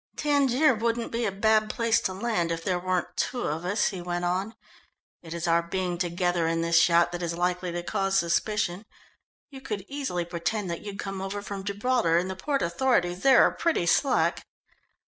"Tangier 0.15 0.73
wouldn't 0.73 1.11
be 1.11 1.25
a 1.25 1.31
bad 1.31 1.69
place 1.69 2.01
to 2.01 2.13
land 2.15 2.51
if 2.51 2.63
there 2.63 2.79
weren't 2.79 3.15
two 3.15 3.43
of 3.43 3.63
us," 3.65 3.89
he 3.89 4.01
went 4.01 4.25
on. 4.25 4.55
"It 5.21 5.31
is 5.31 5.47
our 5.47 5.61
being 5.61 5.99
together 5.99 6.47
in 6.47 6.61
this 6.63 6.89
yacht 6.89 7.11
that 7.11 7.21
is 7.21 7.35
likely 7.37 7.71
to 7.71 7.83
cause 7.83 8.17
suspicion. 8.17 8.87
You 9.51 9.61
could 9.61 9.85
easily 9.87 10.25
pretend 10.25 10.71
that 10.71 10.81
you'd 10.81 10.97
come 10.97 11.21
over 11.21 11.43
from 11.43 11.63
Gibraltar, 11.63 12.17
and 12.17 12.31
the 12.31 12.35
port 12.35 12.63
authorities 12.63 13.21
there 13.21 13.43
are 13.43 13.51
pretty 13.51 13.85
slack." 13.85 14.41